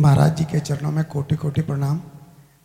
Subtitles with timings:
[0.00, 2.00] महाराज जी के चरणों में कोटि कोटि प्रणाम।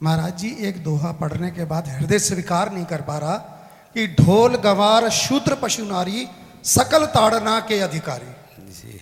[0.03, 3.35] महाराज जी एक दोहा पढ़ने के बाद हृदय स्वीकार नहीं कर पा रहा
[3.95, 6.27] कि ढोल गवार शूद्र पशु नारी
[6.63, 8.31] सकल ताड़ना के अधिकारी।
[8.71, 9.01] जी।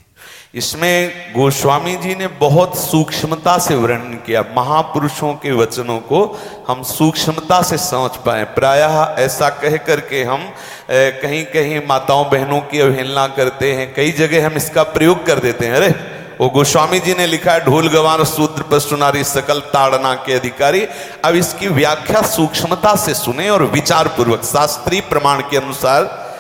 [0.56, 6.24] इसमें गोस्वामी जी ने बहुत सूक्ष्मता से वर्णन किया। महापुरुषों के वचनों को
[6.68, 10.42] हम सूक्ष्मता से समझ पाए। प्रायः ऐसा कह करके हम
[10.90, 15.40] ए, कहीं कहीं माताओं बहनों की अवहेलना करते हैं। कई जगह हम इसका प्रयोग कर
[15.40, 16.13] देते हैं। अरे!
[16.42, 20.88] वो गोस्वामी जी ने लिखा है, ढोल गवान सूत्र पर सुनारी सकल ताड़ना के अधिकारी।
[21.26, 26.34] अब इसकी व्याख्या सूक्ष्मता से सुने और विचार पूर्वक शास्त्रीय प्रमाण के अनुसार,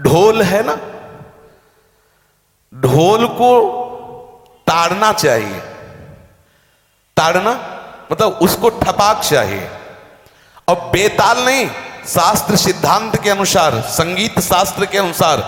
[0.00, 0.78] ढोल है ना?
[2.74, 3.50] ढोल को
[4.66, 5.60] ताड़ना चाहिए।
[7.16, 7.76] ताड़ना
[8.12, 9.68] मतलब उसको ठपाक चाहिए।
[10.68, 11.70] और बेताल नहीं,
[12.06, 15.40] शास्त्र सिद्धांत के अनुसार, संगीत शास्त्र के अनुसार,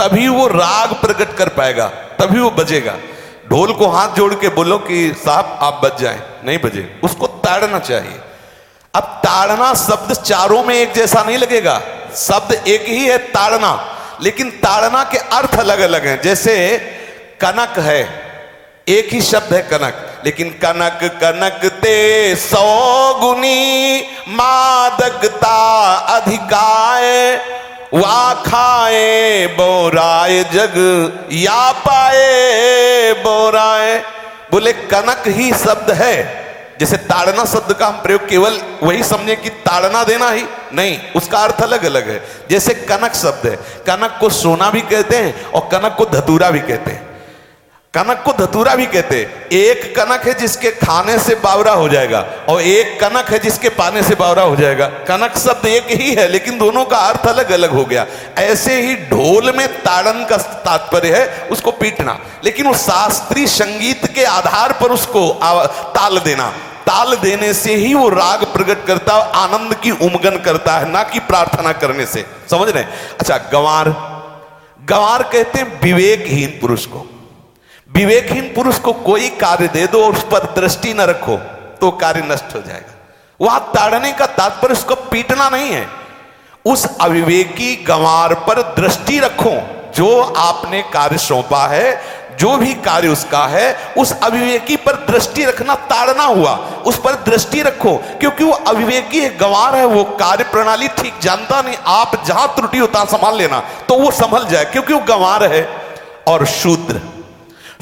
[0.00, 2.96] तभी वो राग प्रकट कर पाएगा, तभी वो बजेगा।
[3.50, 7.78] ढोल को हाथ जोड़ के बोलो कि साहब, आप बज जाए। नहीं बजे। उसको ताड़ना
[7.78, 8.20] चाहिए।
[8.94, 11.82] अब ताड़ना शब्द चारों में एक जैसा नहीं लगेगा।
[12.16, 16.78] शब्द एक ही है ताड़ना। लेकिन ताड़ना के अर्थ अलग अलग हैं। जैसे
[17.40, 18.22] कनक है,
[18.88, 27.36] एक ही शब्द है कनक। लेकिन कनक कनक ते सौ गुनी मादकता अधिकाय।
[27.94, 30.74] वा खाए बोराए जग,
[31.32, 33.98] या पाए बोराए।
[34.52, 36.14] बोले, कनक ही शब्द है,
[36.80, 41.38] जैसे ताड़ना शब्द का हम प्रयोग केवल वही समझे कि ताड़ना देना ही नहीं, उसका
[41.38, 45.68] अर्थ अलग अलग है। जैसे कनक शब्द है, कनक को सोना भी कहते हैं और
[45.72, 47.09] कनक को धतूरा भी कहते हैं।
[47.94, 49.16] कनक को धतूरा भी कहते
[49.52, 54.02] एक कनक है जिसके खाने से बावरा हो जाएगा और एक कनक है जिसके पाने
[54.02, 57.70] से बावरा हो जाएगा। कनक शब्द एक ही है, लेकिन दोनों का अर्थ अलग अलग
[57.70, 58.06] हो गया।
[58.38, 64.24] ऐसे ही ढोल में ताड़न का तात्पर्य है, उसको पीटना। लेकिन वो शास्त्रीय संगीत के
[64.24, 65.40] आधार पर उसको
[65.90, 66.48] ताल देना।
[66.86, 71.02] ताल देने से ही वो राग प्रकट करता है आनंद की उमगन करता है, ना
[71.02, 72.84] कि प्रार्थना करने से। समझ रहे
[73.20, 73.88] अच्छा गंवार।
[74.84, 77.09] गंवार कहते हैं विवेकहीन पुरुष को।
[77.90, 81.36] विवेकहीन पुरुष को कोई कार्य दे दो और उस पर दृष्टि न रखो
[81.80, 82.94] तो कार्य नष्ट हो जाएगा।
[83.40, 85.86] वहाँ ताड़ने का तात्पर्य उसको पीटना नहीं है।
[86.64, 89.52] उस अविवेकी गंवार पर दृष्टि रखो,
[89.94, 92.00] जो आपने कार्य सौंपा है,
[92.36, 96.54] जो भी कार्य उसका है, उस अविवेकी पर दृष्टि रखना ताड़ना हुआ।
[96.86, 101.62] उस पर दृष्टि रखो, क्योंकि वो अविवेकी है गंवार है, वो कार्य प्रणाली ठीक जानता
[101.62, 105.68] नहीं, आप जहाँ त्रुटि होता संभाल लेना तो वो संभल जाए, क्योंकि वो गंवार है
[106.28, 107.00] और शूद्र।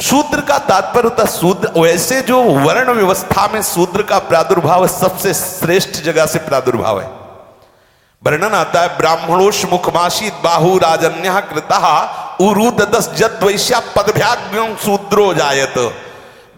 [0.00, 5.90] शूद्र का तात्पर्य होता शूद्र, वैसे जो वर्ण व्यवस्था में शूद्र का प्रादुर्भाव सबसे श्रेष्ठ
[5.90, 7.06] जगह से प्रादुर्भाव है।
[8.24, 15.78] वर्णन आता है, ब्राह्मणोश मुखमाशी बाहु राजन्य कृता उरुद दस जत वैश्या पदभ्याग्रम शूद्रो जायत।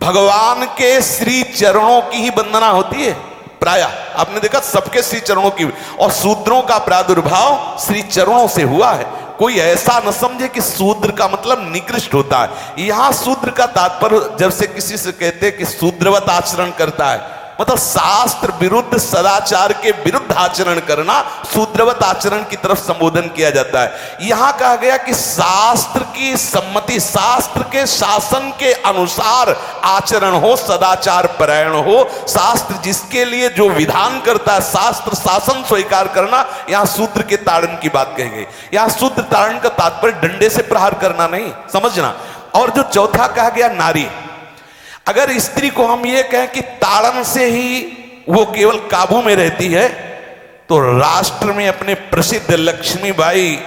[0.02, 3.12] भगवान के श्री चरणों की ही वंदना होती है।
[3.60, 3.82] प्राय,
[4.16, 9.19] आपने देखा सबके श्री चरणों की, और शूद्रों का प्रादुर्भाव श्री चरणों से हुआ है।
[9.40, 14.18] कोई ऐसा न समझे कि शूद्र का मतलब निकृष्ट होता है। यहाँ शूद्र का तात्पर्य
[14.40, 19.90] जब से किसी से कहते कि शूद्रवत आचरण करता है मतलब शास्त्र विरुद्ध, सदाचार के
[19.90, 21.20] विरुद्ध आचरण करना,
[21.54, 27.00] शूद्रवत आचरण की तरफ़ संबोधन किया जाता है। यहाँ कहा गया कि शास्त्र की सम्मति,
[27.00, 34.20] शास्त्र के शासन के अनुसार आचरण हो, सदाचार परायण हो, शास्त्र जिसके लिए जो विधान
[34.20, 38.88] करता है, शास्त्र शासन स्वीकार करना, यहाँ शूद्र के ताड़न की बात कही गई। यहाँ
[38.88, 42.14] शूद्र ताड़न का तात्पर्य डंडे से प्रहार करना नहीं, समझना।
[42.54, 44.08] और जो चौथा कहा गया, नारी।
[45.10, 47.80] अगर स्त्री को हम ये कहें कि ताड़न से ही
[48.28, 49.88] वो केवल काबू में रहती है
[50.68, 53.58] तो राष्ट्र में अपने प्रसिद्ध लक्ष्मीबाई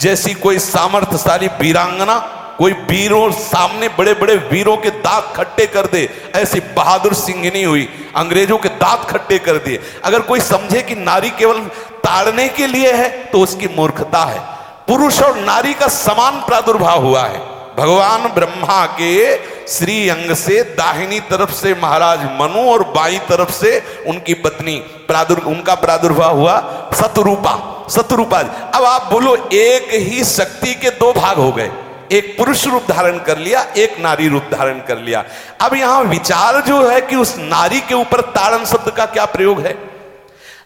[0.00, 2.16] जैसी कोई सामर्थ्यशाली वीरांगना,
[2.58, 7.88] कोई वीरों सामने बड़े बड़े वीरों के दांत खट्टे कर दे, ऐसी बहादुर सिंहनी हुई।
[8.16, 11.60] अंग्रेज़ों के दांत खट्टे कर दिए। अगर कोई समझे कि नारी केवल
[12.04, 14.40] ताड़ने के लिए है तो उसकी मूर्खता है।
[14.88, 17.40] पुरुष और नारी का समान प्रादुर्भाव हुआ है।
[17.78, 19.36] भगवान ब्रह्मा के
[19.68, 24.76] श्री अंग से दाहिनी तरफ़ से महाराज मनु और बाई तरफ़ से उनकी पत्नी
[25.08, 26.56] प्रादुर, उनका प्रादुर्भाव हुआ
[26.94, 27.54] सतरूपा
[27.90, 28.38] सतरूपा
[28.74, 31.70] अब आप बोलो, एक ही शक्ति के दो भाग हो गए।
[32.12, 35.24] एक पुरुष रूप धारण कर लिया, एक नारी रूप धारण कर लिया।
[35.60, 39.60] अब यहाँ विचार जो है कि उस नारी के ऊपर ताड़न शब्द का क्या प्रयोग
[39.60, 39.76] है?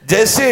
[0.06, 0.48] जैसे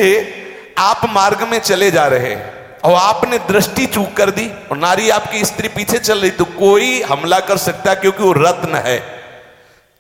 [0.79, 5.09] आप मार्ग में चले जा रहे हैं और आपने दृष्टि चूक कर दी और नारी
[5.11, 8.99] आपकी स्त्री पीछे चल रही तो कोई हमला कर सकता क्योंकि वो रत्न है।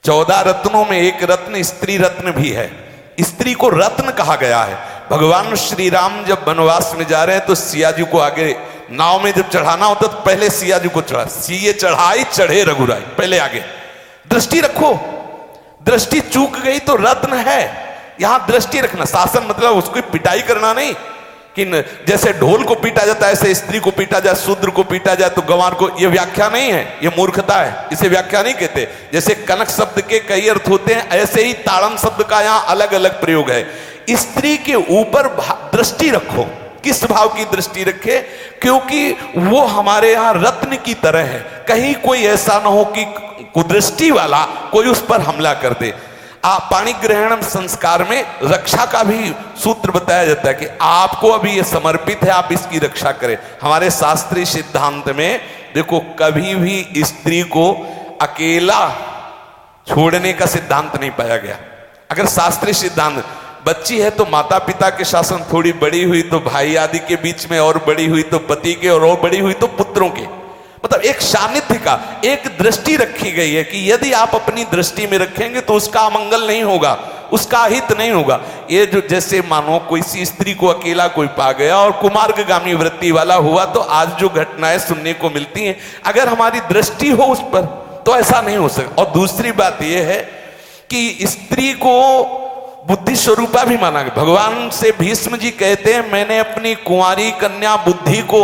[0.04, 2.70] चौदह रत्नों में एक रत्न स्त्री रत्न भी है।
[3.20, 4.78] स्त्री को रत्न कहा गया है।
[5.10, 8.54] भगवान श्री राम जब वनवास में जा रहे हैं तो सिया जी को आगे
[8.92, 13.00] नाव में जब चढ़ाना होता तो पहले सिया जी को चढ़ा। सीए चढ़ाई, चढ़े रघुराई,
[13.18, 13.60] पहले आगे।
[14.30, 14.92] दृष्टि रखो।
[15.84, 17.60] दृष्टि चूक गई तो रत्न है।
[18.20, 20.94] यहाँ दृष्टि रखना, शासन मतलब उसको पिटाई करना नहीं।
[21.56, 21.64] कि
[22.08, 25.30] जैसे ढोल को पीटा जाता है ऐसे स्त्री को पीटा जाए, शूद्र को पीटा जाए
[25.30, 29.34] तो गंवार को ये व्याख्या नहीं है, ये मूर्खता है, इसे व्याख्या नहीं कहते। जैसे
[29.46, 33.20] कनक शब्द के कई अर्थ होते हैं, ऐसे ही ताड़न शब्द का यहाँ अलग अलग
[33.20, 33.64] प्रयोग है।
[34.10, 35.28] स्त्री के ऊपर
[35.74, 36.44] दृष्टि रखो,
[36.84, 38.18] किस भाव की दृष्टि रखे,
[38.62, 43.04] क्योंकि वो हमारे यहाँ रत्न की तरह है। कहीं कोई ऐसा ना हो कि
[43.54, 45.92] कुदृष्टि वाला कोई उस पर हमला कर दे।
[46.44, 49.32] आप पाणी ग्रहण संस्कार में रक्षा का भी
[49.62, 53.90] सूत्र बताया जाता है कि आपको अभी ये समर्पित है आप इसकी रक्षा करें। हमारे
[53.90, 55.40] शास्त्रीय सिद्धांत में
[55.74, 57.70] देखो कभी भी स्त्री को
[58.20, 58.80] अकेला
[59.86, 61.58] छोड़ने का सिद्धांत नहीं पाया गया।
[62.10, 63.24] अगर शास्त्रीय सिद्धांत
[63.66, 67.50] बच्ची है तो माता पिता के शासन थोड़ी बड़ी हुई तो भाई आदि के बीच
[67.50, 70.39] में और बड़ी हुई तो पति के और, और बड़ी हुई तो पुत्रों के।
[70.84, 71.94] मतलब एक सानिध्य का,
[72.24, 76.46] एक दृष्टि रखी गई है कि यदि आप अपनी दृष्टि में रखेंगे तो उसका अमंगल
[76.46, 76.92] नहीं होगा,
[77.32, 78.40] उसका हित नहीं होगा।
[78.70, 83.10] ये जो जैसे मानो कोई सी स्त्री को अकेला कोई पा गया और कुमार्गामी वृत्ति
[83.10, 87.40] वाला हुआ तो आज जो घटनाएँ सुनने को मिलती हैं, अगर हमारी दृष्टि हो उस
[87.52, 87.66] पर
[88.06, 90.20] तो ऐसा नहीं हो सकता। और दूसरी बात यह है
[90.90, 91.94] कि स्त्री को
[92.88, 97.76] बुद्धि स्वरूपा भी माना गया। भगवान से भीष्म जी कहते हैं, मैंने अपनी कुंवारी कन्या
[97.76, 98.42] बुद्धि को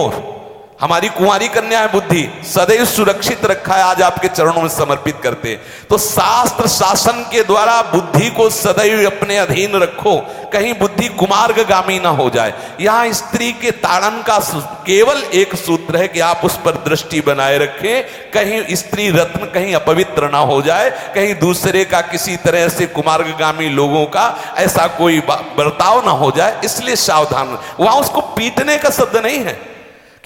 [0.80, 5.54] हमारी कुंवारी कन्या है बुद्धि, सदैव सुरक्षित रखा है, आज आपके चरणों में समर्पित करते
[5.90, 10.16] तो शास्त्र शासन के द्वारा बुद्धि को सदैव अपने अधीन रखो,
[10.52, 14.38] कहीं बुद्धि कुमार्गामी ना हो जाए। यहाँ स्त्री के ताड़न का
[14.86, 18.02] केवल एक सूत्र है कि आप उस पर दृष्टि बनाए रखें,
[18.32, 23.68] कहीं स्त्री रत्न कहीं अपवित्र ना हो जाए, कहीं दूसरे का किसी तरह से कुमार्गामी
[23.70, 24.26] लोगों का
[24.58, 29.58] ऐसा कोई बर्ताव ना हो जाए, इसलिए सावधान वहाँ उसको पीटने का शब्द नहीं है।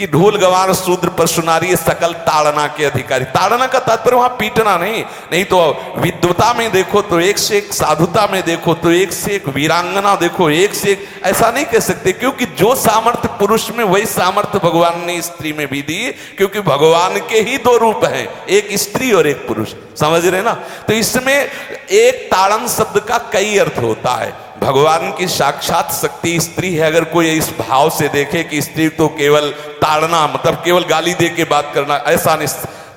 [0.01, 4.77] कि ढोल गवार शूद्र पर सुनारी सकल ताड़ना के अधिकारी। ताड़ना का तात्पर्य वहाँ पीटना
[4.77, 5.03] नहीं।
[5.33, 5.59] नहीं तो
[5.99, 10.15] विद्वता में देखो तो एक से एक साधुता में देखो तो एक से एक वीरांगना
[10.17, 14.59] देखो, एक से एक ऐसा नहीं कह सकते, क्योंकि जो सामर्थ्य पुरुष में वही सामर्थ्य
[14.59, 16.01] भगवान ने स्त्री में भी दी,
[16.37, 20.53] क्योंकि भगवान के ही दो रूप हैं, एक स्त्री और एक पुरुष। समझ रहे ना?
[20.89, 26.75] तो इसमें एक ताड़न शब्द का कई अर्थ होता है। भगवान की साक्षात शक्ति स्त्री
[26.75, 29.51] है। अगर कोई इस भाव से देखे कि स्त्री तो केवल
[29.83, 32.49] ताड़ना मतलब केवल गाली दे के बात करना, ऐसा नहीं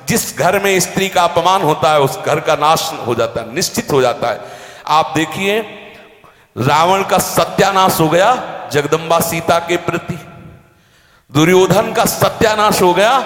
[0.08, 3.54] जिस घर में स्त्री का अपमान होता है, उस घर का नाश हो जाता है,
[3.56, 4.42] निश्चित हो जाता है।
[4.88, 5.60] आप देखिए,
[6.56, 8.34] रावण का सत्यानाश हो गया
[8.74, 10.20] जगदम्बा सीता के प्रति।
[11.32, 13.20] दुर्योधन का सत्यानाश हो गया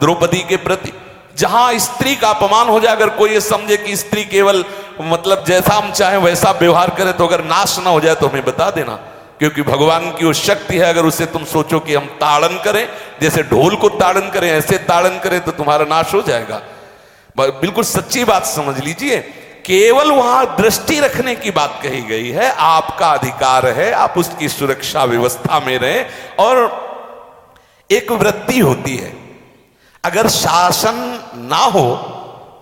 [0.00, 0.92] द्रौपदी के प्रति।
[1.36, 4.64] जहाँ स्त्री का अपमान हो जाए, अगर कोई ये समझे कि स्त्री केवल
[5.00, 8.44] मतलब जैसा हम चाहे वैसा व्यवहार करे तो अगर नाश ना हो जाए तो हमें
[8.44, 8.94] बता देना।
[9.38, 12.88] क्योंकि भगवान की वो शक्ति है, अगर उसे तुम सोचो कि हम ताड़न करें,
[13.20, 16.60] जैसे ढोल को ताड़न करें, ऐसे ताड़न करें तो तुम्हारा नाश हो जाएगा।
[17.38, 19.18] बिल्कुल सच्ची बात समझ लीजिए,
[19.66, 25.04] केवल वहाँ दृष्टि रखने की बात कही गई है, आपका अधिकार है, आप उसकी सुरक्षा
[25.04, 26.06] व्यवस्था में रहें,
[26.38, 26.56] और
[27.90, 29.23] एक वृत्ति होती है।
[30.04, 30.96] अगर शासन
[31.52, 31.86] ना हो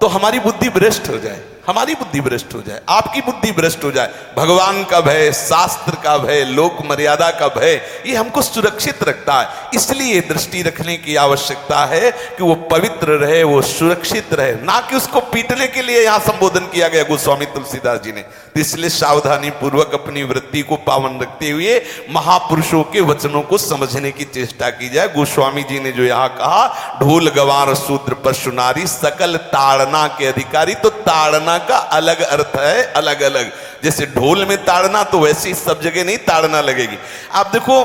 [0.00, 0.38] तो हमारी
[0.70, 5.00] भ्रष्ट हो जाए, हमारी बुद्धि भ्रष्ट हो जाए, आपकी बुद्धि भ्रष्ट हो जाए, भगवान का
[5.00, 10.62] भय, शास्त्र का भय, लोक मर्यादा का भय, ये हमको सुरक्षित रखता है। इसलिए दृष्टि
[10.62, 15.66] रखने की आवश्यकता है कि वो पवित्र रहे, वो सुरक्षित रहे, ना कि उसको पीटने
[15.66, 18.24] के लिए यहाँ संबोधन किया गया, गोस्वामी तुलसीदास जी ने।
[18.56, 24.24] इसलिए सावधानी पूर्वक अपनी वृत्ति को पावन रखते हुए महापुरुषों के वचनों को समझने की
[24.24, 29.36] चेष्टा की जाए। गोस्वामी जी ने जो यहाँ कहा, ढोल गवार शूद्र पशु नारी सकल
[29.48, 35.02] ताड़ना के अधिकारी तो ताड़ना का अलग अर्थ है अलग अलग जैसे ढोल में ताड़ना
[35.04, 36.98] तो वैसे ही सब जगह नहीं ताड़ना लगेगी।
[37.32, 37.84] आप देखो,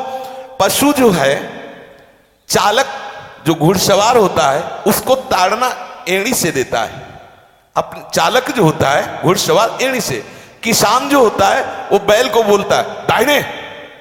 [0.60, 1.36] पशु जो है,
[2.50, 2.86] चालक
[3.48, 5.70] जो घुड़सवार होता है, उसको ताड़ना
[6.10, 7.02] एड़ी से देता है।
[7.76, 10.24] अपने चालक जो होता है, घुड़सवार एड़ी से।
[10.64, 13.42] किसान जो होता है, वो बैल को बोलता है, दाहिने!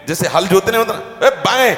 [0.09, 0.95] जैसे हल जोतने होता
[1.25, 1.77] है बाएँ!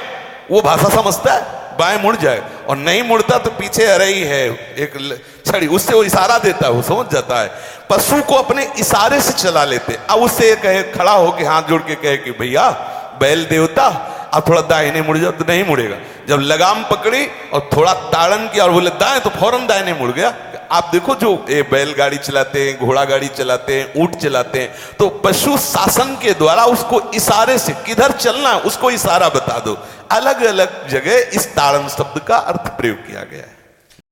[0.51, 4.45] वो भाषा समझता है, बाएँ मुड़ जाए। और नहीं मुड़ता तो पीछे अरे ही है,
[4.77, 7.51] एक छड़ी उससे वो इशारा देता है, वो समझ जाता है।
[7.91, 11.95] पशु को अपने इशारे से चला लेते अब उससे कहे, खड़ा होके हाथ जोड़ के
[11.95, 12.71] कहे कि, भैया,
[13.21, 13.87] बैल देवता,
[14.35, 15.97] अब थोड़ा दाहिने मुड़ जाओ तो नहीं मुड़ेगा।
[16.29, 17.25] जब लगाम पकड़ी
[17.55, 20.35] और थोड़ा ताड़न किया और बोले, दाएँ तो फ़ौरन दाहिने मुड़ गया।
[20.73, 25.09] आप देखो जो, ये बैलगाड़ी चलाते हैं, घोड़ा गाड़ी चलाते हैं, ऊँट चलाते हैं तो
[25.25, 29.77] पशु शासन के द्वारा उसको इशारे से, किधर चलना है, उसको इशारा बता दो।
[30.13, 33.57] अलग अलग जगह इस ताड़न शब्द का अर्थ प्रयोग किया गया है।